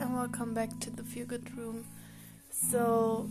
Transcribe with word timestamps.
and 0.00 0.14
welcome 0.14 0.54
back 0.54 0.78
to 0.78 0.90
the 0.90 1.02
Feel 1.02 1.26
Good 1.26 1.56
Room. 1.56 1.84
So, 2.50 3.28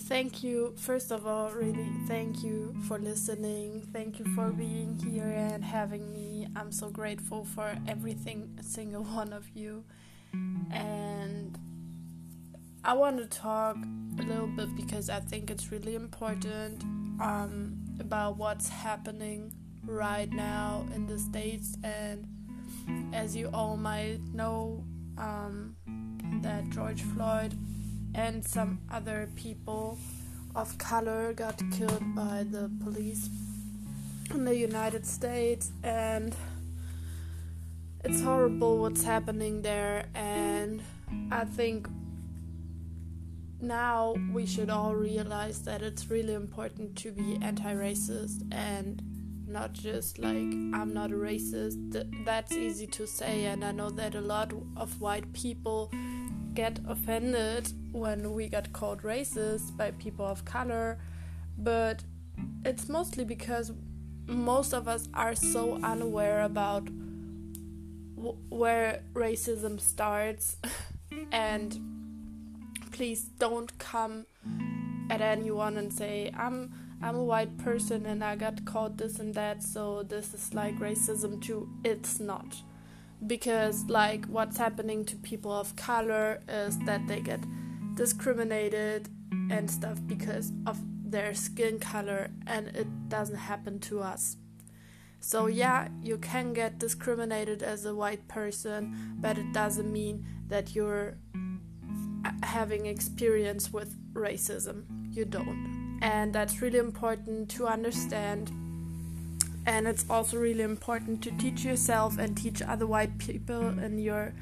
thank 0.00 0.42
you, 0.42 0.74
first 0.78 1.10
of 1.12 1.26
all, 1.26 1.50
really 1.50 1.90
thank 2.06 2.42
you 2.42 2.74
for 2.88 2.98
listening. 2.98 3.86
Thank 3.92 4.18
you 4.18 4.24
for 4.34 4.50
being 4.50 4.98
here 4.98 5.26
and 5.26 5.62
having 5.62 6.10
me. 6.10 6.48
I'm 6.56 6.72
so 6.72 6.88
grateful 6.88 7.44
for 7.44 7.76
everything, 7.86 8.56
a 8.58 8.62
single 8.62 9.04
one 9.04 9.34
of 9.34 9.44
you. 9.54 9.84
And 10.72 11.58
I 12.82 12.94
want 12.94 13.18
to 13.18 13.26
talk 13.26 13.76
a 14.18 14.22
little 14.22 14.46
bit 14.46 14.74
because 14.76 15.10
I 15.10 15.20
think 15.20 15.50
it's 15.50 15.70
really 15.70 15.94
important 15.94 16.82
um, 17.20 17.78
about 18.00 18.38
what's 18.38 18.68
happening 18.68 19.52
right 19.84 20.32
now 20.32 20.86
in 20.94 21.06
the 21.06 21.18
States 21.18 21.76
and 21.84 22.26
as 23.12 23.36
you 23.36 23.50
all 23.52 23.76
might 23.76 24.20
know, 24.32 24.84
um, 25.18 25.76
that 26.42 26.68
George 26.70 27.02
Floyd 27.02 27.54
and 28.14 28.44
some 28.44 28.80
other 28.90 29.28
people 29.36 29.98
of 30.54 30.78
color 30.78 31.32
got 31.32 31.60
killed 31.72 32.14
by 32.14 32.44
the 32.48 32.70
police 32.82 33.28
in 34.30 34.44
the 34.44 34.56
United 34.56 35.06
States, 35.06 35.72
and 35.82 36.34
it's 38.04 38.22
horrible 38.22 38.78
what's 38.78 39.04
happening 39.04 39.62
there. 39.62 40.06
And 40.14 40.82
I 41.30 41.44
think 41.44 41.88
now 43.60 44.14
we 44.32 44.46
should 44.46 44.70
all 44.70 44.94
realize 44.94 45.62
that 45.62 45.82
it's 45.82 46.10
really 46.10 46.34
important 46.34 46.96
to 46.98 47.12
be 47.12 47.38
anti 47.42 47.74
racist 47.74 48.42
and 48.52 49.02
not 49.46 49.72
just 49.72 50.18
like 50.18 50.36
I'm 50.36 50.92
not 50.92 51.12
a 51.12 51.16
racist. 51.16 52.06
That's 52.24 52.52
easy 52.52 52.86
to 52.88 53.06
say, 53.06 53.46
and 53.46 53.64
I 53.64 53.72
know 53.72 53.90
that 53.90 54.14
a 54.14 54.20
lot 54.20 54.52
of 54.76 55.00
white 55.00 55.32
people 55.32 55.92
get 56.54 56.78
offended 56.88 57.72
when 57.92 58.32
we 58.32 58.48
get 58.48 58.72
called 58.72 59.02
racist 59.02 59.76
by 59.76 59.90
people 59.92 60.26
of 60.26 60.44
color, 60.44 60.98
but 61.58 62.02
it's 62.64 62.88
mostly 62.88 63.24
because 63.24 63.72
most 64.26 64.72
of 64.72 64.88
us 64.88 65.08
are 65.14 65.34
so 65.34 65.78
unaware 65.82 66.42
about 66.42 66.88
where 68.48 69.02
racism 69.12 69.78
starts 69.78 70.56
and 71.32 71.78
please 72.90 73.24
don't 73.24 73.76
come 73.78 74.24
at 75.10 75.20
anyone 75.20 75.76
and 75.76 75.92
say 75.92 76.30
i'm 76.36 76.72
I'm 77.02 77.16
a 77.16 77.24
white 77.24 77.58
person 77.58 78.06
and 78.06 78.24
I 78.24 78.36
got 78.36 78.64
called 78.64 78.98
this 78.98 79.18
and 79.18 79.34
that, 79.34 79.62
so 79.62 80.02
this 80.02 80.32
is 80.34 80.54
like 80.54 80.76
racism 80.78 81.40
too. 81.42 81.68
It's 81.84 82.20
not. 82.20 82.56
Because, 83.26 83.84
like, 83.88 84.26
what's 84.26 84.58
happening 84.58 85.04
to 85.06 85.16
people 85.16 85.52
of 85.52 85.76
color 85.76 86.42
is 86.48 86.78
that 86.80 87.06
they 87.08 87.20
get 87.20 87.40
discriminated 87.94 89.08
and 89.50 89.70
stuff 89.70 89.98
because 90.06 90.52
of 90.66 90.78
their 91.10 91.32
skin 91.32 91.78
color, 91.78 92.30
and 92.46 92.68
it 92.68 93.08
doesn't 93.08 93.36
happen 93.36 93.78
to 93.78 94.00
us. 94.00 94.36
So, 95.20 95.46
yeah, 95.46 95.88
you 96.02 96.18
can 96.18 96.52
get 96.52 96.78
discriminated 96.78 97.62
as 97.62 97.86
a 97.86 97.94
white 97.94 98.28
person, 98.28 99.16
but 99.20 99.38
it 99.38 99.52
doesn't 99.52 99.90
mean 99.90 100.26
that 100.48 100.74
you're 100.74 101.16
uh, 102.24 102.32
having 102.42 102.86
experience 102.86 103.72
with 103.72 103.96
racism. 104.12 104.84
You 105.10 105.24
don't 105.24 105.73
and 106.04 106.34
that's 106.34 106.60
really 106.60 106.78
important 106.78 107.48
to 107.48 107.66
understand. 107.66 108.52
And 109.66 109.88
it's 109.88 110.04
also 110.10 110.36
really 110.36 110.62
important 110.62 111.22
to 111.22 111.30
teach 111.30 111.64
yourself 111.64 112.18
and 112.18 112.36
teach 112.36 112.60
other 112.60 112.86
white 112.86 113.16
people 113.16 113.78
in 113.78 113.98
your 113.98 114.34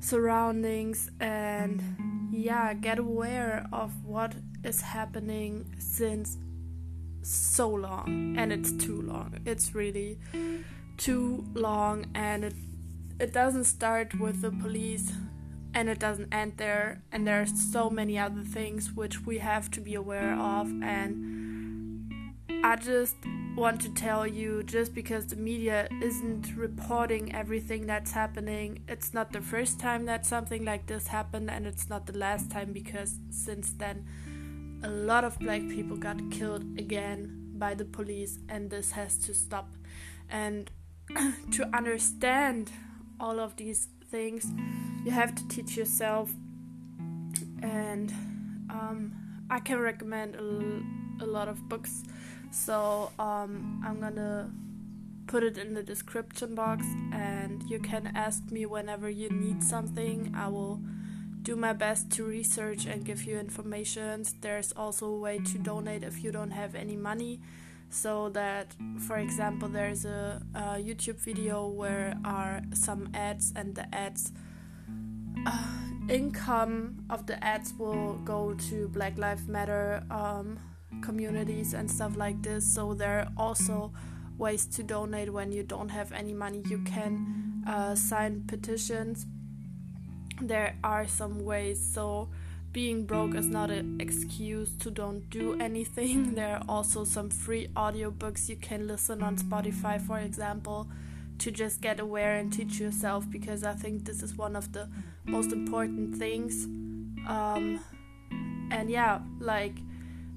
surroundings 0.00 1.10
and 1.20 1.82
yeah 2.30 2.74
get 2.74 2.98
aware 2.98 3.66
of 3.72 4.04
what 4.04 4.34
is 4.64 4.80
happening 4.80 5.66
since 5.78 6.38
so 7.20 7.68
long. 7.68 8.34
And 8.38 8.50
it's 8.50 8.72
too 8.72 9.02
long. 9.02 9.38
It's 9.44 9.74
really 9.74 10.18
too 10.96 11.44
long 11.52 12.06
and 12.14 12.42
it 12.42 12.54
it 13.20 13.34
doesn't 13.34 13.64
start 13.64 14.18
with 14.18 14.40
the 14.40 14.50
police 14.50 15.12
and 15.76 15.90
it 15.90 15.98
doesn't 15.98 16.32
end 16.32 16.54
there. 16.56 17.02
And 17.12 17.26
there 17.26 17.42
are 17.42 17.46
so 17.46 17.90
many 17.90 18.18
other 18.18 18.42
things 18.42 18.92
which 18.94 19.26
we 19.26 19.38
have 19.38 19.70
to 19.72 19.80
be 19.82 19.94
aware 19.94 20.32
of. 20.34 20.72
And 20.82 21.12
i 22.64 22.74
just 22.74 23.16
want 23.54 23.80
to 23.82 23.92
tell 23.92 24.26
you 24.26 24.62
just 24.62 24.94
because 24.94 25.26
the 25.26 25.36
media 25.36 25.86
isn't 26.02 26.56
reporting 26.56 27.34
everything 27.34 27.86
that's 27.86 28.12
happening 28.12 28.80
it's 28.88 29.12
not 29.12 29.32
the 29.32 29.40
first 29.40 29.78
time 29.78 30.06
that 30.06 30.24
something 30.24 30.64
like 30.64 30.86
this 30.86 31.08
happened. 31.08 31.50
And 31.50 31.66
it's 31.66 31.90
not 31.90 32.06
the 32.06 32.16
last 32.16 32.50
time 32.50 32.72
because 32.72 33.18
since 33.30 33.72
then 33.72 34.06
a 34.82 34.88
lot 34.88 35.24
of 35.24 35.38
black 35.38 35.68
people 35.68 35.98
got 35.98 36.18
killed 36.30 36.64
again 36.78 37.52
by 37.54 37.74
the 37.74 37.84
police. 37.84 38.38
And 38.48 38.70
this 38.70 38.92
has 38.92 39.18
to 39.26 39.34
stop. 39.34 39.68
And 40.30 40.70
to 41.52 41.76
understand 41.76 42.72
all 43.20 43.40
of 43.40 43.56
these 43.56 43.88
things. 44.16 44.46
You 45.04 45.10
have 45.10 45.34
to 45.34 45.46
teach 45.48 45.76
yourself. 45.76 46.30
And 47.62 48.10
um, 48.70 48.98
i 49.50 49.58
can 49.60 49.78
recommend 49.78 50.30
a, 51.24 51.26
lot 51.26 51.48
of 51.48 51.56
books. 51.68 51.92
So 52.50 53.10
um, 53.18 53.82
i'm 53.86 53.98
gonna 54.00 54.50
put 55.26 55.42
it 55.42 55.58
in 55.58 55.74
the 55.74 55.82
description 55.82 56.54
box. 56.54 56.86
And 57.12 57.62
you 57.72 57.78
can 57.78 58.04
ask 58.26 58.40
me 58.50 58.64
whenever 58.64 59.08
you 59.10 59.28
need 59.28 59.62
something. 59.62 60.18
I 60.44 60.48
will 60.48 60.80
do 61.42 61.54
my 61.56 61.74
best 61.74 62.10
to 62.12 62.24
research 62.24 62.86
and 62.86 63.04
give 63.04 63.20
you 63.28 63.38
information. 63.38 64.24
There's 64.40 64.72
also 64.72 65.04
a 65.16 65.18
way 65.26 65.36
to 65.50 65.58
donate 65.58 66.02
if 66.04 66.24
you 66.24 66.30
don't 66.32 66.54
have 66.62 66.74
any 66.74 66.96
money 66.96 67.40
so 67.88 68.28
that 68.30 68.74
for 69.06 69.16
example 69.16 69.68
there's 69.68 70.04
a, 70.04 70.42
a 70.54 70.60
youtube 70.78 71.18
video 71.18 71.68
where 71.68 72.14
are 72.24 72.60
some 72.74 73.08
ads 73.14 73.52
and 73.56 73.74
the 73.74 73.94
ads 73.94 74.32
uh, 75.46 75.62
income 76.08 77.04
of 77.10 77.26
the 77.26 77.42
ads 77.44 77.74
will 77.78 78.14
go 78.24 78.54
to 78.54 78.88
black 78.88 79.18
lives 79.18 79.46
matter 79.46 80.02
um, 80.10 80.58
communities 81.02 81.74
and 81.74 81.90
stuff 81.90 82.16
like 82.16 82.42
this. 82.42 82.64
So 82.64 82.94
there 82.94 83.20
are 83.20 83.28
also 83.36 83.92
ways 84.38 84.66
to 84.66 84.82
donate 84.82 85.32
when 85.32 85.52
you 85.52 85.62
don't 85.62 85.88
have 85.88 86.12
any 86.12 86.32
money. 86.32 86.62
You 86.68 86.78
can 86.80 87.64
uh, 87.66 87.94
sign 87.94 88.44
petitions. 88.46 89.26
There 90.40 90.76
are 90.84 91.06
some 91.06 91.44
ways. 91.44 91.84
So 91.94 92.28
being 92.76 93.06
broke 93.06 93.34
is 93.34 93.46
not 93.46 93.70
an 93.70 93.96
excuse 93.98 94.76
to 94.76 94.90
don't 94.90 95.30
do 95.30 95.58
anything. 95.58 96.34
There 96.34 96.56
are 96.56 96.62
also 96.68 97.04
some 97.04 97.30
free 97.30 97.68
audiobooks 97.68 98.50
you 98.50 98.56
can 98.56 98.86
listen 98.86 99.22
on 99.22 99.38
Spotify, 99.38 99.98
for 99.98 100.18
example, 100.18 100.86
to 101.38 101.50
just 101.50 101.80
get 101.80 102.00
aware 102.00 102.36
and 102.36 102.52
teach 102.52 102.78
yourself 102.78 103.24
because 103.30 103.64
I 103.64 103.72
think 103.72 104.04
this 104.04 104.22
is 104.22 104.34
one 104.36 104.54
of 104.54 104.74
the 104.74 104.90
most 105.24 105.52
important 105.52 106.16
things. 106.16 106.66
Um, 107.26 107.80
and 108.70 108.90
yeah, 108.90 109.20
like 109.40 109.76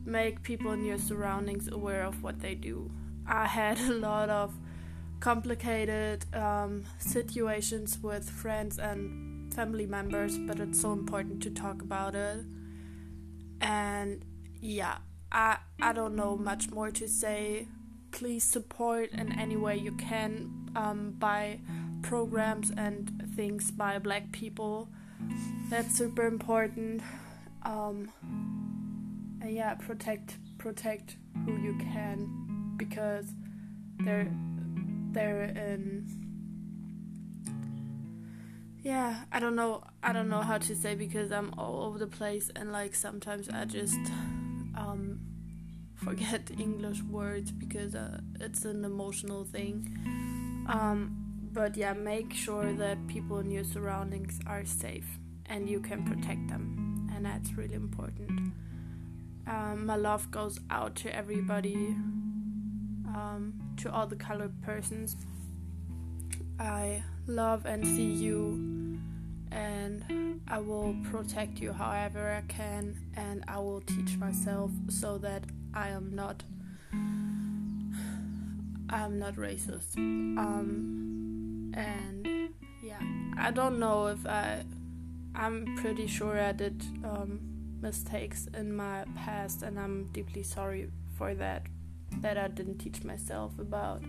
make 0.06 0.42
people 0.42 0.72
in 0.72 0.86
your 0.86 0.98
surroundings 0.98 1.68
aware 1.68 2.06
of 2.06 2.24
what 2.24 2.40
they 2.40 2.56
do. 2.56 2.90
I 3.28 3.48
had 3.48 3.78
a 3.90 3.94
lot 3.94 4.30
of 4.30 4.54
complicated 5.20 6.24
um, 6.34 6.86
situations 7.00 8.00
with 8.02 8.30
friends 8.30 8.80
and 8.80 9.39
family 9.60 9.86
members, 9.86 10.38
but 10.38 10.58
it's 10.58 10.80
so 10.80 10.94
important 10.94 11.44
to 11.44 11.50
talk 11.50 11.82
about 11.82 12.16
it. 12.16 12.46
And 13.60 14.24
yeah, 14.62 15.00
I 15.34 15.58
I 15.82 15.92
don't 15.92 16.16
know 16.16 16.38
much 16.38 16.72
more 16.72 16.92
to 16.92 17.10
say. 17.10 17.68
Please 18.12 18.46
support 18.46 19.12
in 19.12 19.38
any 19.38 19.58
way 19.58 19.76
you 19.76 19.92
can 19.92 20.32
um, 20.78 21.14
by 21.20 21.60
programs 22.02 22.72
and 22.72 23.22
things 23.36 23.70
by 23.70 24.00
Black 24.00 24.32
people. 24.32 24.88
That's 25.70 25.94
super 25.94 26.26
important. 26.26 27.02
Um, 27.64 28.14
and 29.42 29.52
yeah, 29.52 29.74
protect 29.74 30.38
protect 30.58 31.18
who 31.44 31.58
you 31.58 31.78
can 31.80 32.76
because 32.78 33.28
they're 34.06 34.32
they're 35.12 35.44
in 35.44 36.29
yeah 38.82 39.24
i 39.32 39.40
don't 39.40 39.56
know 39.56 39.84
i 40.02 40.14
don't 40.14 40.30
know 40.30 40.42
how 40.42 40.58
to 40.58 40.76
say 40.76 40.96
because 40.96 41.32
i'm 41.32 41.54
all 41.58 41.84
over 41.84 41.98
the 41.98 42.08
place 42.08 42.50
and 42.56 42.72
like 42.72 42.96
sometimes 42.96 43.50
i 43.50 43.66
just 43.66 44.00
um 44.76 45.20
forget 45.96 46.50
english 46.58 47.02
words 47.04 47.52
because 47.52 47.94
uh, 47.94 48.20
it's 48.40 48.64
an 48.64 48.86
emotional 48.86 49.44
thing. 49.44 49.98
Um 50.70 51.16
but 51.52 51.76
yeah 51.76 51.94
make 51.94 52.32
sure 52.32 52.72
that 52.74 53.06
people 53.08 53.40
in 53.40 53.52
your 53.52 53.64
surroundings 53.64 54.40
are 54.46 54.64
safe 54.66 55.20
and 55.48 55.68
you 55.70 55.82
can 55.82 56.06
protect 56.06 56.48
them 56.48 57.10
and 57.14 57.26
that's 57.26 57.54
really 57.58 57.76
important. 57.76 58.54
Um, 59.46 59.88
my 59.88 59.96
love 59.96 60.30
goes 60.32 60.60
out 60.70 60.96
to 60.98 61.14
everybody 61.14 61.96
um, 63.08 63.54
to 63.78 63.92
all 63.92 64.08
the 64.08 64.16
colored 64.16 64.62
persons. 64.62 65.18
I 66.60 67.04
love 67.30 67.66
and 67.66 67.86
see 67.86 68.12
you 68.12 68.80
and 69.52 70.42
I 70.48 70.60
will 70.60 70.96
protect 71.04 71.60
you 71.60 71.74
however 71.74 72.32
I 72.32 72.42
can, 72.52 72.98
and 73.16 73.44
I 73.48 73.60
will 73.60 73.82
teach 73.82 74.18
myself 74.18 74.72
so 74.90 75.18
that 75.20 75.44
I 75.74 75.90
am 75.90 76.16
not. 76.16 76.44
I'm 78.92 79.20
not 79.20 79.36
racist. 79.36 79.96
Um, 79.98 81.72
and 81.76 82.50
yeah, 82.84 83.02
I 83.38 83.52
don't 83.52 83.80
know 83.80 84.08
if 84.08 84.26
I. 84.26 84.64
I'm 85.36 85.76
pretty 85.78 86.08
sure 86.08 86.40
I 86.40 86.52
did 86.52 86.84
um, 87.04 87.40
mistakes 87.82 88.48
in 88.58 88.76
my 88.76 89.06
past, 89.16 89.62
and 89.62 89.80
I'm 89.80 90.10
deeply 90.12 90.44
sorry 90.44 90.90
for 91.18 91.36
that. 91.36 91.68
That 92.22 92.38
I 92.38 92.48
didn't 92.48 92.80
teach 92.80 93.04
myself 93.04 93.58
about 93.60 94.02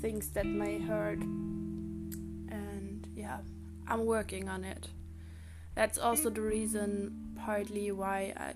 things 0.00 0.30
that 0.30 0.46
may 0.46 0.78
hurt. 0.80 1.18
I'm 3.88 4.04
working 4.04 4.48
on 4.48 4.64
it. 4.64 4.88
That's 5.74 5.98
also 5.98 6.30
the 6.30 6.40
reason, 6.40 7.34
partly, 7.36 7.92
why 7.92 8.32
I 8.36 8.54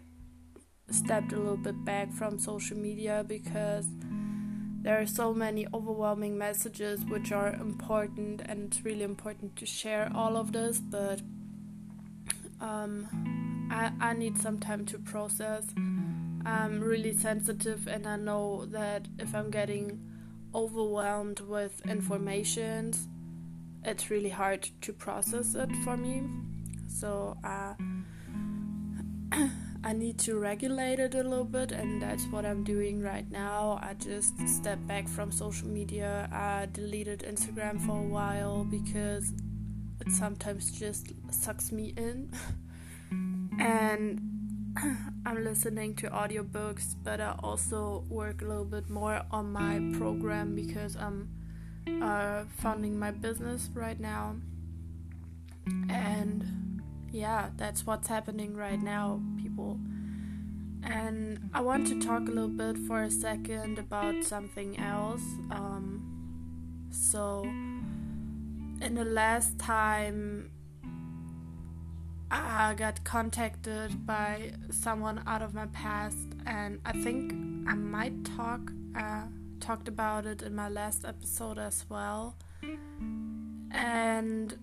stepped 0.93 1.33
a 1.33 1.37
little 1.37 1.57
bit 1.57 1.85
back 1.85 2.13
from 2.13 2.39
social 2.39 2.77
media 2.77 3.25
because 3.27 3.87
there 4.83 4.99
are 4.99 5.07
so 5.07 5.35
many 5.35 5.67
overwhelming 5.75 6.39
messages 6.39 7.05
which 7.05 7.33
are 7.33 7.53
important 7.55 8.41
and 8.41 8.65
it's 8.65 8.85
really 8.85 9.03
important 9.03 9.55
to 9.57 9.67
share 9.67 10.11
all 10.15 10.37
of 10.37 10.53
this 10.53 10.81
but 10.81 11.21
um, 12.61 13.69
I, 13.71 13.93
I 14.01 14.13
need 14.15 14.39
some 14.39 14.59
time 14.59 14.85
to 14.87 14.99
process 14.99 15.67
i'm 16.47 16.81
really 16.81 17.15
sensitive 17.15 17.87
and 17.87 18.07
i 18.07 18.17
know 18.17 18.65
that 18.67 19.07
if 19.19 19.35
i'm 19.35 19.51
getting 19.51 20.01
overwhelmed 20.55 21.41
with 21.41 21.83
information 21.87 22.95
it's 23.85 24.11
really 24.11 24.31
hard 24.31 24.69
to 24.81 24.93
process 24.93 25.55
it 25.55 25.71
for 25.85 25.97
me 25.97 26.23
so 26.89 27.37
uh, 27.45 27.75
I 29.83 29.95
need 29.95 30.19
to 30.21 30.39
regulate 30.39 30.99
it 30.99 31.15
a 31.15 31.23
little 31.23 31.45
bit, 31.45 31.73
and 31.73 32.03
that's 32.03 32.27
what 32.27 32.45
I'm 32.45 32.63
doing 32.63 33.01
right 33.01 33.31
now. 33.31 33.79
I 33.83 33.95
just 33.95 34.35
stepped 34.47 34.87
back 34.87 35.09
from 35.09 35.33
social 35.33 35.69
media. 35.69 36.29
I 36.31 36.69
deleted 36.73 37.21
Instagram 37.21 37.81
for 37.87 37.99
a 37.99 38.03
while 38.03 38.65
because 38.65 39.33
it 40.01 40.13
sometimes 40.13 40.79
just 40.79 41.13
sucks 41.31 41.73
me 41.73 41.95
in. 41.97 42.31
and 43.59 44.21
I'm 45.25 45.43
listening 45.43 45.95
to 45.97 46.11
audiobooks, 46.11 46.95
but 47.03 47.23
I 47.23 47.35
also 47.43 48.05
work 48.11 48.43
a 48.43 48.45
little 48.45 48.67
bit 48.67 48.91
more 48.91 49.23
on 49.31 49.51
my 49.51 49.81
program 49.99 50.55
because 50.55 50.97
I'm 50.97 51.31
uh, 52.03 52.45
funding 52.59 52.99
my 52.99 53.11
business 53.11 53.69
right 53.75 53.99
now. 53.99 54.37
And 55.89 56.83
yeah, 57.13 57.51
that's 57.57 57.87
what's 57.87 58.09
happening 58.09 58.57
right 58.57 58.81
now 58.81 59.21
people. 59.43 59.79
And 60.83 61.51
I 61.53 61.61
want 61.61 61.87
to 61.89 62.01
talk 62.01 62.23
a 62.23 62.31
little 62.31 62.49
bit 62.49 62.79
for 62.87 63.03
a 63.03 63.11
second 63.11 63.79
about 63.79 64.25
something 64.25 64.79
else. 64.79 65.23
Um, 65.51 66.89
so, 66.91 67.43
in 67.45 68.95
the 68.95 69.05
last 69.05 69.59
time 69.59 70.51
I 72.31 72.75
got 72.75 73.03
contacted 73.03 74.07
by 74.07 74.53
someone 74.71 75.21
out 75.27 75.43
of 75.43 75.53
my 75.53 75.67
past, 75.67 76.29
and 76.47 76.81
I 76.85 76.93
think 76.93 77.33
I 77.69 77.75
might 77.75 78.25
talk 78.25 78.73
uh, 78.97 79.25
talked 79.61 79.89
about 79.89 80.27
it 80.27 80.43
in 80.43 80.55
my 80.55 80.69
last 80.69 81.05
episode 81.05 81.59
as 81.59 81.85
well. 81.89 82.37
And 83.71 84.59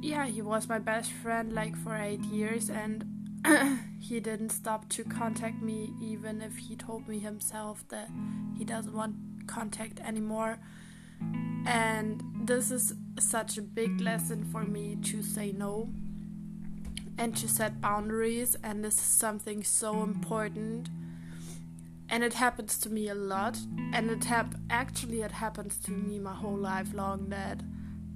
yeah, 0.00 0.26
he 0.26 0.42
was 0.42 0.68
my 0.68 0.78
best 0.78 1.12
friend 1.12 1.52
like 1.52 1.76
for 1.76 1.96
eight 1.96 2.24
years, 2.24 2.70
and 2.70 3.04
he 4.00 4.20
didn't 4.20 4.50
stop 4.50 4.88
to 4.90 5.04
contact 5.04 5.62
me, 5.62 5.92
even 6.00 6.40
if 6.40 6.56
he 6.56 6.76
told 6.76 7.08
me 7.08 7.18
himself 7.18 7.84
that 7.88 8.08
he 8.56 8.64
doesn't 8.64 8.94
want 8.94 9.14
contact 9.46 10.00
anymore. 10.00 10.58
And 11.66 12.22
this 12.44 12.70
is 12.70 12.94
such 13.18 13.58
a 13.58 13.62
big 13.62 14.00
lesson 14.00 14.44
for 14.50 14.64
me 14.64 14.96
to 15.02 15.22
say 15.22 15.52
no 15.52 15.88
and 17.18 17.36
to 17.36 17.48
set 17.48 17.80
boundaries, 17.80 18.56
and 18.62 18.84
this 18.84 18.94
is 18.94 19.00
something 19.00 19.62
so 19.62 20.02
important. 20.02 20.88
And 22.08 22.22
it 22.22 22.34
happens 22.34 22.78
to 22.78 22.90
me 22.90 23.08
a 23.08 23.14
lot, 23.14 23.58
and 23.92 24.10
it 24.10 24.24
hap- 24.24 24.56
actually 24.68 25.22
it 25.22 25.32
happens 25.32 25.76
to 25.78 25.90
me 25.90 26.18
my 26.18 26.34
whole 26.34 26.56
life 26.56 26.92
long 26.92 27.28
that 27.30 27.62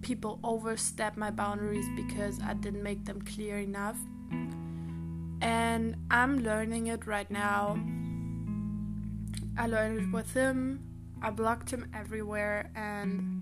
people 0.03 0.39
overstep 0.45 1.17
my 1.17 1.31
boundaries 1.31 1.87
because 1.97 2.39
I 2.41 2.55
didn't 2.55 2.83
make 2.83 3.05
them 3.05 3.23
clear 3.23 3.59
enough. 3.59 3.99
And 5.41 5.97
I'm 6.11 6.39
learning 6.41 6.89
it 6.89 7.07
right 7.07 7.31
now. 7.31 7.79
I 9.59 9.67
learned 9.67 9.99
it 10.01 10.13
with 10.13 10.33
him. 10.35 10.83
I 11.23 11.31
blocked 11.31 11.71
him 11.71 11.91
everywhere 11.95 12.71
and 12.77 13.37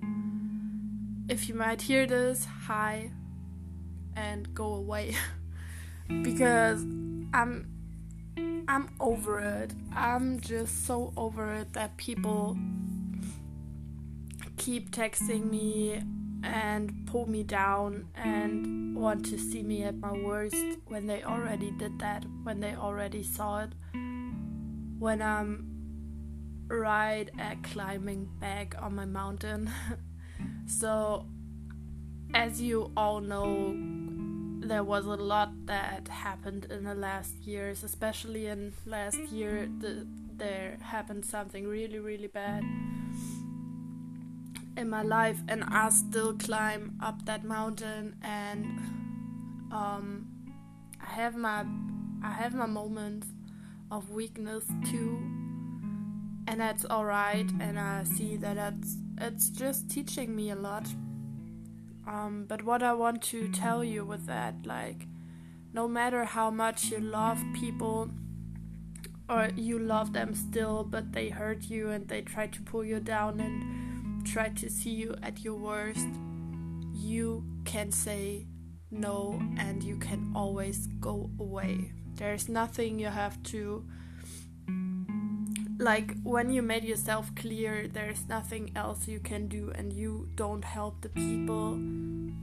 if 1.28 1.48
you 1.48 1.54
might 1.54 1.82
hear 1.82 2.06
this, 2.06 2.46
hi 2.66 3.10
and 4.16 4.54
go 4.54 4.74
away 4.74 5.16
because 6.22 6.82
I'm 7.32 7.73
I'm 8.36 8.88
over 9.00 9.40
it. 9.40 9.72
I'm 9.94 10.40
just 10.40 10.86
so 10.86 11.12
over 11.16 11.54
it 11.54 11.72
that 11.74 11.96
people 11.96 12.56
keep 14.56 14.90
texting 14.90 15.50
me 15.50 16.02
and 16.42 17.06
pull 17.06 17.28
me 17.28 17.42
down 17.42 18.06
and 18.14 18.96
want 18.96 19.24
to 19.26 19.38
see 19.38 19.62
me 19.62 19.82
at 19.82 19.96
my 19.98 20.12
worst 20.12 20.56
when 20.86 21.06
they 21.06 21.22
already 21.22 21.70
did 21.72 21.98
that, 21.98 22.24
when 22.42 22.60
they 22.60 22.74
already 22.74 23.22
saw 23.22 23.60
it, 23.60 23.70
when 24.98 25.22
I'm 25.22 25.70
right 26.68 27.28
at 27.38 27.62
climbing 27.62 28.28
back 28.40 28.74
on 28.80 28.94
my 28.94 29.04
mountain. 29.04 29.70
so, 30.66 31.26
as 32.32 32.60
you 32.60 32.90
all 32.96 33.20
know, 33.20 33.93
there 34.64 34.82
was 34.82 35.06
a 35.06 35.16
lot 35.16 35.50
that 35.66 36.08
happened 36.08 36.66
in 36.70 36.84
the 36.84 36.94
last 36.94 37.34
years, 37.44 37.84
especially 37.84 38.46
in 38.46 38.72
last 38.86 39.20
year. 39.30 39.68
The, 39.80 40.06
there 40.36 40.78
happened 40.80 41.24
something 41.24 41.66
really, 41.66 41.98
really 41.98 42.26
bad 42.26 42.64
in 44.76 44.88
my 44.88 45.02
life 45.02 45.38
and 45.48 45.62
I 45.64 45.88
still 45.90 46.34
climb 46.34 46.98
up 47.00 47.24
that 47.26 47.44
mountain 47.44 48.16
and 48.22 48.64
um, 49.72 50.26
I 51.00 51.12
have 51.12 51.36
my 51.36 51.64
I 52.24 52.32
have 52.32 52.54
my 52.54 52.66
moments 52.66 53.26
of 53.90 54.10
weakness 54.10 54.64
too 54.90 55.18
and 56.48 56.60
that's 56.60 56.84
alright 56.86 57.48
and 57.60 57.78
I 57.78 58.04
see 58.04 58.36
that 58.38 58.56
it's 58.56 58.96
it's 59.20 59.48
just 59.50 59.88
teaching 59.90 60.34
me 60.34 60.50
a 60.50 60.56
lot 60.56 60.86
um, 62.06 62.44
but 62.48 62.62
what 62.62 62.82
I 62.82 62.92
want 62.92 63.22
to 63.22 63.48
tell 63.48 63.82
you 63.82 64.04
with 64.04 64.26
that 64.26 64.54
like 64.64 65.06
no 65.72 65.88
matter 65.88 66.24
how 66.24 66.50
much 66.50 66.84
you 66.84 66.98
love 67.00 67.42
people 67.54 68.10
or 69.28 69.50
you 69.56 69.78
love 69.78 70.12
them 70.12 70.34
still 70.34 70.84
but 70.84 71.12
they 71.12 71.30
hurt 71.30 71.64
you 71.64 71.90
and 71.90 72.08
they 72.08 72.22
try 72.22 72.46
to 72.46 72.62
pull 72.62 72.84
you 72.84 73.00
down 73.00 73.40
and 73.40 73.84
try 74.24 74.48
to 74.48 74.70
see 74.70 74.90
you 74.90 75.14
at 75.22 75.44
your 75.44 75.54
worst, 75.54 76.08
you 76.92 77.44
can 77.64 77.92
say 77.92 78.46
no 78.90 79.40
and 79.58 79.82
you 79.82 79.96
can 79.96 80.32
always 80.34 80.86
go 81.00 81.30
away. 81.38 81.92
There's 82.14 82.48
nothing 82.48 82.98
you 82.98 83.08
have 83.08 83.42
to. 83.44 83.84
Like 85.78 86.14
when 86.22 86.50
you 86.50 86.62
made 86.62 86.84
yourself 86.84 87.34
clear, 87.34 87.88
there's 87.88 88.28
nothing 88.28 88.70
else 88.76 89.08
you 89.08 89.18
can 89.18 89.48
do, 89.48 89.72
and 89.74 89.92
you 89.92 90.28
don't 90.36 90.64
help 90.64 91.00
the 91.00 91.08
people 91.08 91.78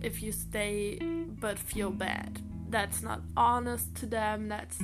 if 0.01 0.21
you 0.21 0.31
stay 0.31 0.99
but 1.39 1.57
feel 1.57 1.91
bad. 1.91 2.41
That's 2.69 3.01
not 3.01 3.21
honest 3.35 3.95
to 3.95 4.05
them, 4.05 4.49
that's. 4.49 4.77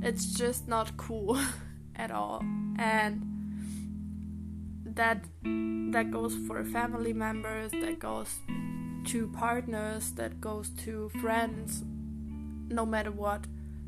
It's 0.00 0.26
just 0.34 0.68
not 0.68 0.96
cool 0.96 1.40
at 1.96 2.10
all. 2.10 2.42
And 2.78 3.22
that 4.84 5.24
that 5.92 6.10
goes 6.10 6.34
for 6.46 6.62
family 6.64 7.12
members 7.12 7.70
that 7.70 7.98
goes 7.98 8.34
to 9.06 9.28
partners 9.28 10.12
that 10.12 10.40
goes 10.40 10.70
to 10.70 11.08
friends 11.20 11.82
no 12.68 12.84
matter 12.84 13.10
what 13.10 13.44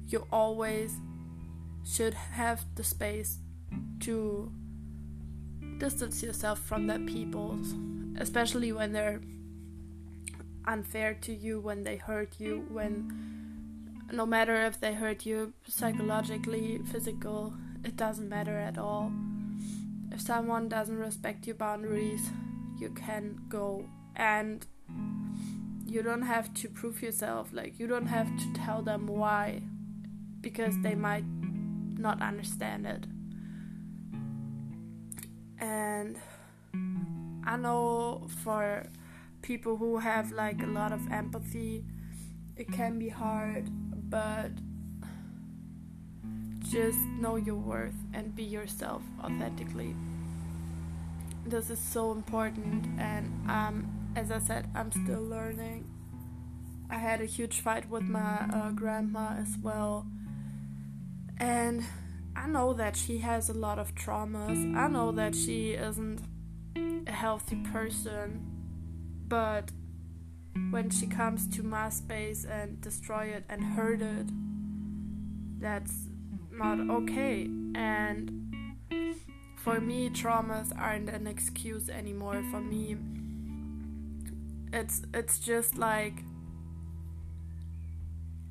you 0.08 0.26
always 0.32 0.96
should 1.84 2.14
have 2.14 2.64
the 2.76 2.84
space 2.84 3.38
to 4.00 4.52
distance 5.78 6.22
yourself 6.22 6.58
from 6.58 6.86
that 6.86 7.04
people 7.06 7.58
especially 8.18 8.72
when 8.72 8.92
they're 8.92 9.20
unfair 10.66 11.14
to 11.14 11.34
you 11.34 11.58
when 11.58 11.84
they 11.84 11.96
hurt 11.96 12.34
you 12.38 12.66
when 12.70 13.10
no 14.12 14.26
matter 14.26 14.54
if 14.66 14.78
they 14.80 14.94
hurt 14.94 15.24
you 15.24 15.52
psychologically 15.66 16.80
physical 16.90 17.54
it 17.84 17.96
doesn't 17.96 18.28
matter 18.28 18.58
at 18.58 18.78
all. 18.78 19.12
If 20.12 20.20
someone 20.20 20.68
doesn't 20.68 20.98
respect 20.98 21.46
your 21.46 21.56
boundaries, 21.56 22.28
you 22.78 22.90
can 22.90 23.40
go 23.48 23.86
and 24.16 24.66
you 25.86 26.02
don't 26.02 26.22
have 26.22 26.52
to 26.54 26.68
prove 26.68 27.02
yourself 27.02 27.50
like 27.52 27.78
you 27.78 27.86
don't 27.86 28.06
have 28.06 28.28
to 28.38 28.52
tell 28.54 28.82
them 28.82 29.06
why 29.06 29.62
because 30.40 30.74
they 30.82 30.94
might 30.94 31.24
not 31.98 32.22
understand 32.22 32.86
it 32.86 33.06
and 35.60 36.18
i 37.44 37.56
know 37.56 38.26
for 38.42 38.84
people 39.42 39.76
who 39.76 39.98
have 39.98 40.32
like 40.32 40.62
a 40.62 40.66
lot 40.66 40.92
of 40.92 41.00
empathy 41.12 41.84
it 42.56 42.70
can 42.70 42.98
be 42.98 43.08
hard 43.08 43.68
but 44.10 44.50
just 46.58 46.98
know 47.18 47.36
your 47.36 47.56
worth 47.56 47.94
and 48.12 48.34
be 48.34 48.42
yourself 48.42 49.02
authentically 49.22 49.94
this 51.46 51.70
is 51.70 51.78
so 51.78 52.12
important 52.12 52.86
and 52.98 53.26
um 53.48 54.00
as 54.16 54.30
I 54.30 54.38
said, 54.38 54.68
I'm 54.74 54.90
still 54.90 55.22
learning. 55.22 55.88
I 56.88 56.96
had 56.96 57.20
a 57.20 57.24
huge 57.24 57.60
fight 57.60 57.88
with 57.88 58.02
my 58.02 58.48
uh, 58.52 58.70
grandma 58.70 59.36
as 59.38 59.56
well. 59.62 60.06
And 61.38 61.84
I 62.36 62.46
know 62.46 62.72
that 62.74 62.96
she 62.96 63.18
has 63.18 63.48
a 63.48 63.52
lot 63.52 63.78
of 63.78 63.94
traumas. 63.94 64.76
I 64.76 64.88
know 64.88 65.12
that 65.12 65.34
she 65.34 65.72
isn't 65.72 66.20
a 67.06 67.12
healthy 67.12 67.56
person. 67.72 68.46
But 69.28 69.70
when 70.70 70.90
she 70.90 71.06
comes 71.06 71.46
to 71.56 71.62
my 71.62 71.90
space 71.90 72.44
and 72.44 72.80
destroy 72.80 73.26
it 73.26 73.44
and 73.48 73.62
hurt 73.62 74.02
it, 74.02 74.28
that's 75.60 75.92
not 76.50 76.80
okay. 76.80 77.48
And 77.74 78.76
for 79.56 79.80
me, 79.80 80.10
traumas 80.10 80.72
aren't 80.76 81.08
an 81.10 81.26
excuse 81.26 81.88
anymore. 81.88 82.42
For 82.50 82.60
me, 82.60 82.96
it's 84.72 85.02
it's 85.12 85.38
just 85.38 85.76
like 85.76 86.22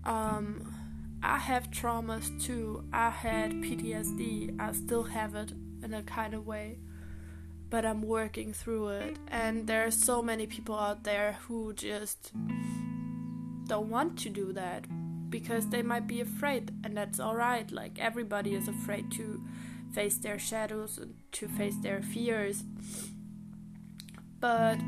um 0.05 0.78
I 1.21 1.37
have 1.37 1.69
traumas 1.69 2.41
too. 2.41 2.85
I 2.93 3.09
had 3.09 3.51
PTSD. 3.51 4.55
I 4.59 4.71
still 4.71 5.03
have 5.03 5.35
it 5.35 5.51
in 5.83 5.93
a 5.93 6.03
kind 6.03 6.33
of 6.33 6.45
way. 6.45 6.79
But 7.69 7.85
I'm 7.85 8.01
working 8.01 8.53
through 8.53 8.89
it. 8.89 9.17
And 9.27 9.67
there 9.67 9.85
are 9.85 9.91
so 9.91 10.21
many 10.21 10.47
people 10.47 10.75
out 10.75 11.03
there 11.03 11.37
who 11.47 11.73
just 11.73 12.31
don't 13.67 13.89
want 13.89 14.17
to 14.19 14.29
do 14.29 14.53
that 14.53 14.85
because 15.29 15.67
they 15.67 15.81
might 15.81 16.07
be 16.07 16.21
afraid. 16.21 16.71
And 16.83 16.95
that's 16.95 17.19
alright. 17.19 17.69
Like, 17.71 17.99
everybody 17.99 18.55
is 18.55 18.67
afraid 18.67 19.11
to 19.11 19.43
face 19.93 20.17
their 20.17 20.39
shadows 20.39 20.97
and 20.97 21.15
to 21.33 21.47
face 21.47 21.75
their 21.81 22.01
fears. 22.01 22.63
But 24.39 24.79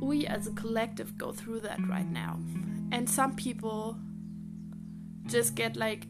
we 0.00 0.26
as 0.26 0.46
a 0.46 0.52
collective 0.52 1.18
go 1.18 1.32
through 1.32 1.60
that 1.60 1.86
right 1.88 2.10
now. 2.10 2.38
And 2.92 3.08
some 3.08 3.36
people 3.36 3.98
just 5.26 5.54
get 5.54 5.76
like 5.76 6.06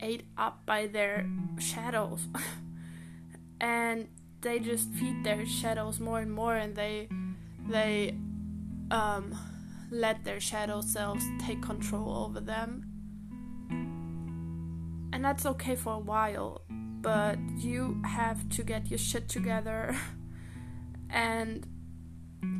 ate 0.00 0.24
up 0.36 0.64
by 0.66 0.86
their 0.86 1.28
shadows. 1.58 2.20
and 3.60 4.08
they 4.40 4.58
just 4.58 4.90
feed 4.90 5.24
their 5.24 5.46
shadows 5.46 5.98
more 5.98 6.20
and 6.20 6.32
more 6.32 6.54
and 6.54 6.76
they 6.76 7.08
they 7.68 8.14
um 8.90 9.34
let 9.90 10.24
their 10.24 10.40
shadow 10.40 10.80
selves 10.80 11.24
take 11.40 11.62
control 11.62 12.24
over 12.24 12.40
them. 12.40 12.84
And 15.12 15.24
that's 15.24 15.46
okay 15.46 15.76
for 15.76 15.94
a 15.94 15.98
while, 15.98 16.62
but 17.00 17.38
you 17.56 18.02
have 18.04 18.48
to 18.50 18.62
get 18.62 18.90
your 18.90 18.98
shit 18.98 19.28
together 19.28 19.96
and 21.10 21.66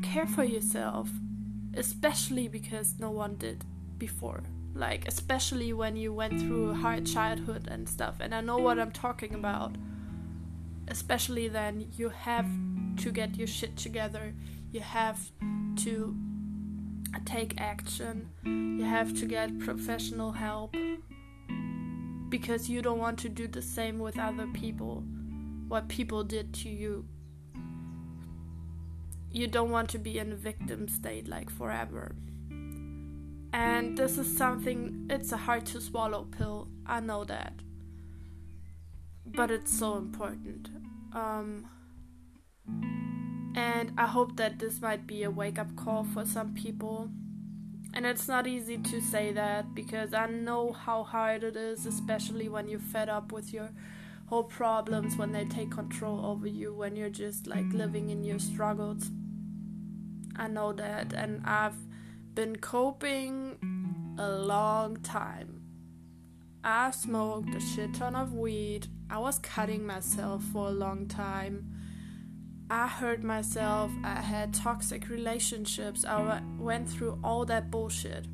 care 0.02 0.26
for 0.26 0.44
yourself, 0.44 1.10
especially 1.74 2.48
because 2.48 2.94
no 2.98 3.10
one 3.10 3.36
did 3.36 3.64
before. 3.98 4.44
Like, 4.76 5.08
especially 5.08 5.72
when 5.72 5.96
you 5.96 6.12
went 6.12 6.40
through 6.40 6.70
a 6.70 6.74
hard 6.74 7.06
childhood 7.06 7.66
and 7.70 7.88
stuff. 7.88 8.16
And 8.20 8.34
I 8.34 8.40
know 8.40 8.58
what 8.58 8.78
I'm 8.78 8.92
talking 8.92 9.34
about. 9.34 9.76
Especially 10.88 11.48
then, 11.48 11.88
you 11.96 12.10
have 12.10 12.46
to 12.98 13.10
get 13.10 13.36
your 13.36 13.46
shit 13.46 13.76
together. 13.76 14.34
You 14.70 14.80
have 14.80 15.18
to 15.84 16.16
take 17.24 17.60
action. 17.60 18.28
You 18.44 18.84
have 18.84 19.18
to 19.20 19.26
get 19.26 19.58
professional 19.58 20.32
help. 20.32 20.76
Because 22.28 22.68
you 22.68 22.82
don't 22.82 22.98
want 22.98 23.18
to 23.20 23.28
do 23.28 23.48
the 23.48 23.62
same 23.62 23.98
with 23.98 24.18
other 24.18 24.46
people. 24.48 25.02
What 25.68 25.88
people 25.88 26.22
did 26.22 26.52
to 26.54 26.68
you 26.68 27.06
you 29.36 29.46
don't 29.46 29.70
want 29.70 29.90
to 29.90 29.98
be 29.98 30.18
in 30.18 30.32
a 30.32 30.34
victim 30.34 30.88
state 30.88 31.28
like 31.28 31.50
forever. 31.50 32.14
And 33.52 33.96
this 33.96 34.18
is 34.18 34.36
something, 34.36 35.06
it's 35.10 35.32
a 35.32 35.36
hard 35.36 35.66
to 35.66 35.80
swallow 35.80 36.24
pill, 36.24 36.68
I 36.86 37.00
know 37.00 37.24
that. 37.24 37.54
But 39.24 39.50
it's 39.50 39.76
so 39.76 39.96
important. 39.96 40.68
Um, 41.12 41.68
and 43.56 43.92
I 43.96 44.06
hope 44.06 44.36
that 44.36 44.58
this 44.58 44.80
might 44.80 45.06
be 45.06 45.22
a 45.22 45.30
wake 45.30 45.58
up 45.58 45.74
call 45.76 46.04
for 46.04 46.24
some 46.26 46.54
people. 46.54 47.10
And 47.94 48.04
it's 48.04 48.28
not 48.28 48.46
easy 48.46 48.76
to 48.76 49.00
say 49.00 49.32
that 49.32 49.74
because 49.74 50.12
I 50.12 50.26
know 50.26 50.72
how 50.72 51.02
hard 51.02 51.42
it 51.42 51.56
is, 51.56 51.86
especially 51.86 52.48
when 52.48 52.68
you're 52.68 52.78
fed 52.78 53.08
up 53.08 53.32
with 53.32 53.54
your 53.54 53.70
whole 54.26 54.44
problems, 54.44 55.16
when 55.16 55.32
they 55.32 55.46
take 55.46 55.70
control 55.70 56.26
over 56.26 56.46
you, 56.46 56.74
when 56.74 56.96
you're 56.96 57.08
just 57.08 57.46
like 57.46 57.64
living 57.72 58.10
in 58.10 58.24
your 58.24 58.38
struggles. 58.38 59.10
I 60.36 60.48
know 60.48 60.74
that, 60.74 61.14
and 61.14 61.42
I've 61.46 61.76
been 62.36 62.54
coping 62.56 63.56
a 64.18 64.30
long 64.30 64.98
time. 64.98 65.62
I 66.62 66.90
smoked 66.90 67.54
a 67.54 67.60
shit 67.60 67.94
ton 67.94 68.14
of 68.14 68.34
weed. 68.34 68.88
I 69.08 69.18
was 69.18 69.38
cutting 69.38 69.86
myself 69.86 70.44
for 70.52 70.68
a 70.68 70.70
long 70.70 71.08
time. 71.08 71.72
I 72.68 72.88
hurt 72.88 73.22
myself. 73.22 73.90
I 74.04 74.20
had 74.20 74.52
toxic 74.52 75.08
relationships. 75.08 76.04
I 76.04 76.42
went 76.58 76.90
through 76.90 77.18
all 77.24 77.46
that 77.46 77.70
bullshit. 77.70 78.26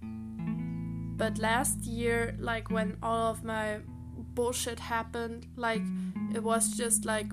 But 0.00 1.38
last 1.38 1.84
year, 1.84 2.34
like 2.40 2.72
when 2.72 2.96
all 3.04 3.30
of 3.30 3.44
my 3.44 3.78
bullshit 4.34 4.80
happened, 4.80 5.46
like 5.54 5.82
it 6.34 6.42
was 6.42 6.76
just 6.76 7.04
like 7.04 7.30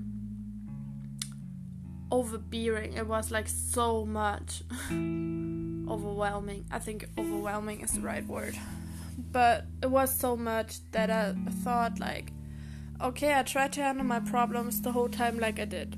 overbearing. 2.11 2.93
It 2.93 3.07
was 3.07 3.31
like 3.31 3.47
so 3.47 4.05
much. 4.05 4.61
overwhelming. 5.89 6.65
I 6.71 6.79
think 6.79 7.07
overwhelming 7.17 7.81
is 7.81 7.91
the 7.93 8.01
right 8.01 8.25
word. 8.25 8.57
But 9.31 9.65
it 9.83 9.91
was 9.91 10.17
so 10.17 10.37
much 10.37 10.79
that 10.91 11.09
I 11.09 11.35
thought 11.63 11.99
like 11.99 12.31
okay, 13.01 13.33
I 13.33 13.43
tried 13.43 13.71
to 13.73 13.81
handle 13.81 14.05
my 14.05 14.19
problems 14.19 14.81
the 14.81 14.91
whole 14.91 15.09
time 15.09 15.39
like 15.39 15.59
I 15.59 15.65
did. 15.65 15.97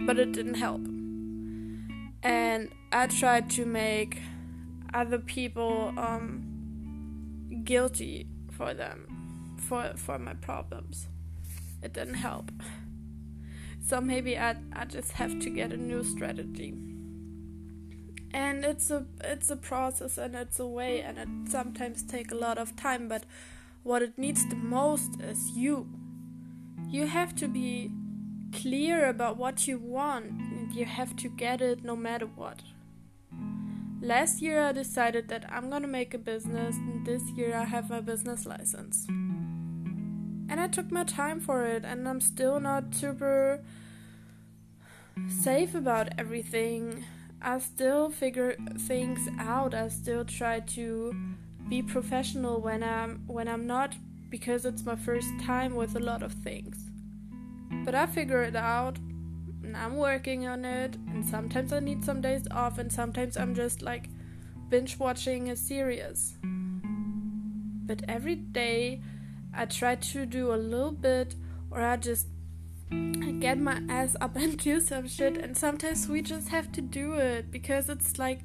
But 0.00 0.18
it 0.18 0.32
didn't 0.32 0.54
help. 0.54 0.84
And 2.22 2.70
I 2.90 3.06
tried 3.06 3.50
to 3.50 3.64
make 3.64 4.20
other 4.92 5.18
people 5.18 5.92
um 5.96 7.62
guilty 7.64 8.28
for 8.50 8.74
them 8.74 9.56
for 9.58 9.92
for 9.96 10.18
my 10.18 10.34
problems. 10.34 11.08
It 11.82 11.92
didn't 11.92 12.14
help. 12.14 12.50
So 13.86 14.00
maybe 14.00 14.38
I 14.38 14.56
I 14.72 14.86
just 14.86 15.12
have 15.12 15.38
to 15.40 15.50
get 15.50 15.72
a 15.72 15.76
new 15.76 16.02
strategy. 16.02 16.93
And 18.34 18.64
it's 18.64 18.90
a 18.90 19.06
it's 19.22 19.48
a 19.48 19.56
process 19.56 20.18
and 20.18 20.34
it's 20.34 20.58
a 20.58 20.66
way 20.66 21.00
and 21.00 21.18
it 21.18 21.28
sometimes 21.48 22.02
take 22.02 22.32
a 22.32 22.34
lot 22.34 22.58
of 22.58 22.74
time, 22.74 23.08
but 23.08 23.24
what 23.84 24.02
it 24.02 24.18
needs 24.18 24.44
the 24.48 24.56
most 24.56 25.20
is 25.20 25.52
you. 25.52 25.86
You 26.88 27.06
have 27.06 27.36
to 27.36 27.46
be 27.46 27.92
clear 28.52 29.08
about 29.08 29.36
what 29.36 29.68
you 29.68 29.78
want 29.78 30.26
and 30.26 30.74
you 30.74 30.84
have 30.84 31.14
to 31.16 31.28
get 31.28 31.60
it 31.60 31.84
no 31.84 31.94
matter 31.94 32.26
what. 32.26 32.62
Last 34.02 34.42
year 34.42 34.60
I 34.60 34.72
decided 34.72 35.28
that 35.28 35.44
I'm 35.48 35.70
gonna 35.70 35.86
make 35.86 36.12
a 36.12 36.18
business 36.18 36.74
and 36.76 37.06
this 37.06 37.22
year 37.36 37.54
I 37.54 37.64
have 37.64 37.88
my 37.88 38.00
business 38.00 38.46
license. 38.46 39.06
And 39.06 40.60
I 40.60 40.66
took 40.66 40.90
my 40.90 41.04
time 41.04 41.40
for 41.40 41.64
it, 41.64 41.84
and 41.84 42.06
I'm 42.06 42.20
still 42.20 42.60
not 42.60 42.94
super 42.94 43.64
safe 45.28 45.74
about 45.74 46.08
everything. 46.18 47.04
I 47.46 47.58
still 47.58 48.08
figure 48.08 48.56
things 48.88 49.28
out. 49.38 49.74
I 49.74 49.88
still 49.88 50.24
try 50.24 50.60
to 50.60 51.14
be 51.68 51.82
professional 51.82 52.62
when 52.62 52.82
I'm 52.82 53.22
when 53.26 53.48
I'm 53.48 53.66
not 53.66 53.94
because 54.30 54.64
it's 54.64 54.86
my 54.86 54.96
first 54.96 55.28
time 55.42 55.74
with 55.74 55.94
a 55.94 56.00
lot 56.00 56.22
of 56.22 56.32
things. 56.32 56.90
But 57.84 57.94
I 57.94 58.06
figure 58.06 58.42
it 58.42 58.56
out 58.56 58.96
and 59.62 59.76
I'm 59.76 59.96
working 59.96 60.46
on 60.46 60.64
it 60.64 60.96
and 61.10 61.22
sometimes 61.22 61.70
I 61.74 61.80
need 61.80 62.02
some 62.02 62.22
days 62.22 62.48
off 62.50 62.78
and 62.78 62.90
sometimes 62.90 63.36
I'm 63.36 63.54
just 63.54 63.82
like 63.82 64.08
binge 64.70 64.98
watching 64.98 65.50
a 65.50 65.56
series. 65.56 66.38
But 66.42 68.04
every 68.08 68.36
day 68.36 69.02
I 69.52 69.66
try 69.66 69.96
to 69.96 70.24
do 70.24 70.54
a 70.54 70.56
little 70.56 70.92
bit, 70.92 71.34
or 71.70 71.82
I 71.82 71.98
just 71.98 72.26
get 73.40 73.58
my 73.58 73.82
ass 73.88 74.16
up 74.20 74.36
and 74.44 74.56
do 74.58 74.80
some 74.80 75.06
shit. 75.06 75.36
And 75.36 75.56
sometimes 75.56 76.08
we 76.08 76.22
just 76.22 76.48
have 76.48 76.72
to 76.72 76.80
do 76.80 77.14
it 77.14 77.50
because 77.50 77.88
it's 77.88 78.18
like 78.18 78.40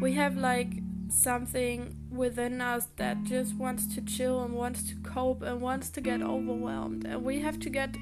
we 0.00 0.14
have 0.14 0.36
like 0.36 0.72
something 1.08 1.96
within 2.10 2.60
us 2.60 2.88
that 2.96 3.22
just 3.24 3.54
wants 3.54 3.94
to 3.94 4.00
chill 4.00 4.42
and 4.42 4.54
wants 4.54 4.82
to 4.88 4.96
cope 4.96 5.42
and 5.42 5.60
wants 5.60 5.90
to 5.90 6.00
get 6.00 6.22
overwhelmed 6.22 7.04
and 7.04 7.22
we 7.22 7.40
have 7.40 7.60
to 7.60 7.68
get 7.68 7.94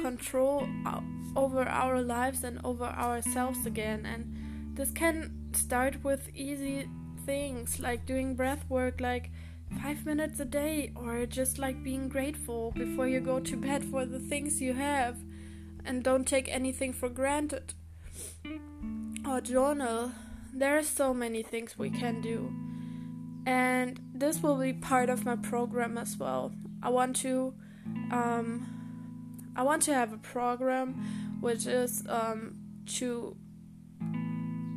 control 0.00 0.66
over 1.36 1.68
our 1.68 2.00
lives 2.00 2.42
and 2.42 2.58
over 2.64 2.86
ourselves 2.86 3.66
again 3.66 4.06
and 4.06 4.76
this 4.76 4.90
can 4.90 5.30
start 5.52 6.02
with 6.02 6.30
easy 6.34 6.88
things 7.26 7.78
like 7.78 8.06
doing 8.06 8.34
breath 8.34 8.64
work 8.70 8.98
like 8.98 9.30
5 9.82 10.06
minutes 10.06 10.40
a 10.40 10.44
day 10.44 10.90
or 10.94 11.26
just 11.26 11.58
like 11.58 11.82
being 11.82 12.08
grateful 12.08 12.70
before 12.72 13.06
you 13.06 13.20
go 13.20 13.40
to 13.40 13.56
bed 13.56 13.84
for 13.84 14.06
the 14.06 14.18
things 14.18 14.60
you 14.60 14.72
have 14.72 15.16
and 15.84 16.02
don't 16.02 16.26
take 16.26 16.48
anything 16.48 16.92
for 16.92 17.08
granted 17.08 17.74
or 19.26 19.40
journal 19.40 20.12
there 20.54 20.78
are 20.78 20.84
so 20.84 21.12
many 21.12 21.42
things 21.42 21.76
we 21.76 21.90
can 21.90 22.20
do. 22.20 22.52
And 23.44 24.00
this 24.14 24.42
will 24.42 24.56
be 24.56 24.72
part 24.72 25.10
of 25.10 25.24
my 25.24 25.36
program 25.36 25.98
as 25.98 26.16
well. 26.16 26.52
I 26.82 26.90
want 26.90 27.16
to 27.16 27.54
um, 28.10 29.50
I 29.56 29.62
want 29.62 29.82
to 29.82 29.94
have 29.94 30.12
a 30.12 30.18
program 30.18 31.38
which 31.40 31.66
is 31.66 32.04
um, 32.08 32.56
to 32.86 33.36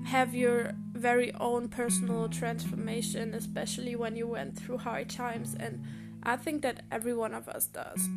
have 0.05 0.33
your 0.33 0.73
very 0.93 1.33
own 1.35 1.69
personal 1.69 2.27
transformation, 2.27 3.33
especially 3.33 3.95
when 3.95 4.15
you 4.15 4.27
went 4.27 4.57
through 4.57 4.79
hard 4.79 5.09
times. 5.09 5.55
And 5.57 5.83
I 6.23 6.37
think 6.37 6.61
that 6.63 6.83
every 6.91 7.13
one 7.13 7.33
of 7.33 7.47
us 7.47 7.67
does. 7.67 8.09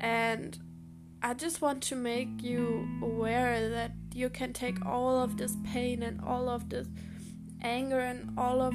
And 0.00 0.58
I 1.24 1.32
just 1.32 1.62
want 1.62 1.82
to 1.84 1.96
make 1.96 2.42
you 2.42 2.86
aware 3.00 3.70
that 3.70 3.92
you 4.12 4.28
can 4.28 4.52
take 4.52 4.84
all 4.84 5.22
of 5.22 5.38
this 5.38 5.56
pain 5.64 6.02
and 6.02 6.20
all 6.20 6.50
of 6.50 6.68
this 6.68 6.86
anger 7.62 7.98
and 7.98 8.38
all 8.38 8.60
of 8.60 8.74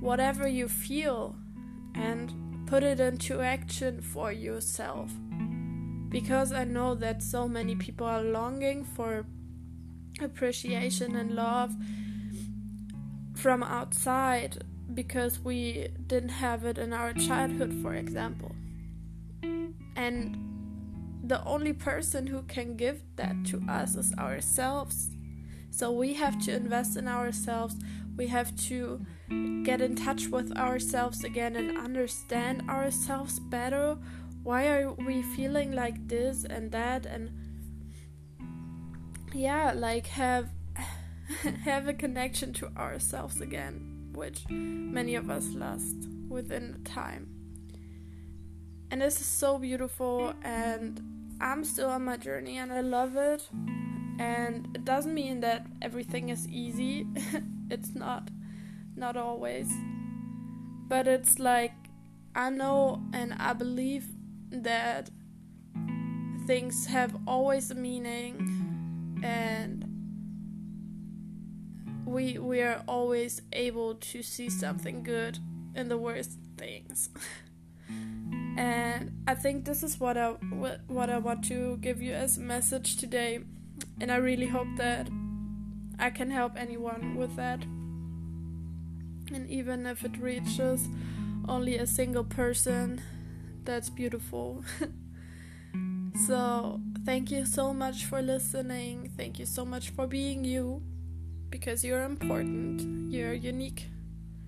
whatever 0.00 0.48
you 0.48 0.68
feel 0.68 1.36
and 1.94 2.32
put 2.66 2.82
it 2.82 2.98
into 2.98 3.42
action 3.42 4.00
for 4.00 4.32
yourself. 4.32 5.12
Because 6.08 6.50
I 6.50 6.64
know 6.64 6.94
that 6.94 7.22
so 7.22 7.46
many 7.46 7.74
people 7.74 8.06
are 8.06 8.22
longing 8.22 8.84
for 8.84 9.26
appreciation 10.18 11.14
and 11.14 11.34
love 11.34 11.74
from 13.34 13.62
outside 13.62 14.64
because 14.94 15.40
we 15.40 15.88
didn't 16.06 16.30
have 16.30 16.64
it 16.64 16.78
in 16.78 16.94
our 16.94 17.12
childhood, 17.12 17.74
for 17.82 17.92
example. 17.92 18.52
And 19.94 20.51
the 21.22 21.44
only 21.44 21.72
person 21.72 22.26
who 22.26 22.42
can 22.42 22.76
give 22.76 23.02
that 23.16 23.44
to 23.46 23.62
us 23.68 23.94
is 23.94 24.12
ourselves. 24.18 25.10
So 25.70 25.90
we 25.92 26.14
have 26.14 26.42
to 26.44 26.54
invest 26.54 26.96
in 26.96 27.08
ourselves. 27.08 27.76
We 28.16 28.26
have 28.26 28.54
to 28.68 29.00
get 29.62 29.80
in 29.80 29.94
touch 29.94 30.28
with 30.28 30.56
ourselves 30.56 31.24
again 31.24 31.56
and 31.56 31.78
understand 31.78 32.68
ourselves 32.68 33.38
better. 33.38 33.96
Why 34.42 34.68
are 34.68 34.92
we 34.92 35.22
feeling 35.22 35.72
like 35.72 36.08
this 36.08 36.44
and 36.44 36.70
that 36.72 37.06
and 37.06 37.30
yeah, 39.32 39.72
like 39.74 40.08
have 40.08 40.50
have 41.64 41.88
a 41.88 41.94
connection 41.94 42.52
to 42.54 42.66
ourselves 42.76 43.40
again, 43.40 44.10
which 44.12 44.44
many 44.50 45.14
of 45.14 45.30
us 45.30 45.54
lost 45.54 45.96
within 46.28 46.82
time. 46.84 47.41
And 48.92 49.00
this 49.00 49.18
is 49.22 49.26
so 49.26 49.58
beautiful 49.58 50.34
and 50.42 51.00
I'm 51.40 51.64
still 51.64 51.88
on 51.88 52.04
my 52.04 52.18
journey 52.18 52.58
and 52.58 52.70
I 52.70 52.82
love 52.82 53.16
it. 53.16 53.48
And 54.18 54.68
it 54.74 54.84
doesn't 54.84 55.14
mean 55.14 55.40
that 55.40 55.66
everything 55.80 56.28
is 56.28 56.46
easy. 56.46 57.06
it's 57.70 57.94
not. 57.94 58.28
Not 58.94 59.16
always. 59.16 59.72
But 60.88 61.08
it's 61.08 61.38
like 61.38 61.72
I 62.34 62.50
know 62.50 63.02
and 63.14 63.32
I 63.32 63.54
believe 63.54 64.08
that 64.50 65.08
things 66.46 66.84
have 66.84 67.16
always 67.26 67.70
a 67.70 67.74
meaning 67.74 69.20
and 69.24 69.86
we 72.04 72.36
we 72.36 72.60
are 72.60 72.82
always 72.86 73.40
able 73.54 73.94
to 73.94 74.22
see 74.22 74.50
something 74.50 75.02
good 75.02 75.38
in 75.74 75.88
the 75.88 75.96
worst 75.96 76.38
things. 76.58 77.08
and 78.56 79.22
I 79.26 79.34
think 79.34 79.64
this 79.64 79.82
is 79.82 79.98
what 79.98 80.16
I 80.16 80.30
what 80.88 81.10
I 81.10 81.18
want 81.18 81.44
to 81.46 81.76
give 81.78 82.02
you 82.02 82.12
as 82.12 82.36
a 82.36 82.40
message 82.40 82.96
today, 82.96 83.40
and 84.00 84.12
I 84.12 84.16
really 84.16 84.46
hope 84.46 84.68
that 84.76 85.08
I 85.98 86.10
can 86.10 86.30
help 86.30 86.52
anyone 86.56 87.16
with 87.16 87.36
that. 87.36 87.62
And 89.32 89.48
even 89.48 89.86
if 89.86 90.04
it 90.04 90.18
reaches 90.18 90.88
only 91.48 91.78
a 91.78 91.86
single 91.86 92.24
person, 92.24 93.00
that's 93.64 93.88
beautiful. 93.88 94.64
so, 96.26 96.80
thank 97.06 97.30
you 97.30 97.46
so 97.46 97.72
much 97.72 98.04
for 98.04 98.20
listening. 98.20 99.10
Thank 99.16 99.38
you 99.38 99.46
so 99.46 99.64
much 99.64 99.90
for 99.90 100.06
being 100.06 100.44
you 100.44 100.82
because 101.48 101.84
you're 101.84 102.02
important, 102.02 103.12
you're 103.12 103.32
unique, 103.32 103.86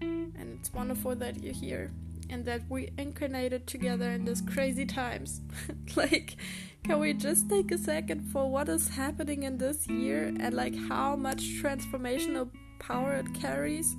and 0.00 0.58
it's 0.58 0.72
wonderful 0.72 1.14
that 1.16 1.42
you're 1.42 1.54
here 1.54 1.90
and 2.30 2.44
that 2.44 2.62
we 2.68 2.90
incarnated 2.98 3.66
together 3.66 4.10
in 4.10 4.24
these 4.24 4.40
crazy 4.40 4.86
times. 4.86 5.40
like, 5.96 6.36
can 6.84 7.00
we 7.00 7.14
just 7.14 7.48
take 7.48 7.70
a 7.70 7.78
second 7.78 8.24
for 8.30 8.50
what 8.50 8.68
is 8.68 8.88
happening 8.88 9.42
in 9.44 9.58
this 9.58 9.86
year 9.86 10.26
and 10.26 10.54
like 10.54 10.76
how 10.88 11.16
much 11.16 11.42
transformational 11.62 12.50
power 12.78 13.14
it 13.14 13.32
carries? 13.34 13.96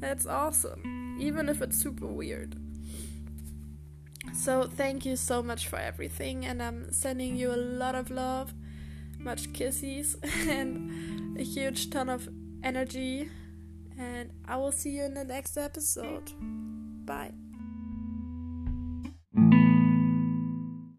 That's 0.00 0.26
awesome, 0.26 1.18
even 1.20 1.48
if 1.48 1.60
it's 1.62 1.78
super 1.78 2.06
weird. 2.06 2.56
So, 4.34 4.64
thank 4.64 5.04
you 5.04 5.16
so 5.16 5.42
much 5.42 5.66
for 5.66 5.76
everything, 5.76 6.46
and 6.46 6.62
I'm 6.62 6.92
sending 6.92 7.36
you 7.36 7.52
a 7.52 7.56
lot 7.56 7.94
of 7.94 8.10
love, 8.10 8.54
much 9.18 9.52
kisses, 9.52 10.16
and 10.48 11.38
a 11.38 11.42
huge 11.42 11.90
ton 11.90 12.08
of 12.08 12.28
energy. 12.62 13.30
And 13.98 14.30
I 14.46 14.56
will 14.56 14.72
see 14.72 14.90
you 14.90 15.04
in 15.04 15.14
the 15.14 15.24
next 15.24 15.56
episode. 15.56 16.32
Bye. 17.10 17.49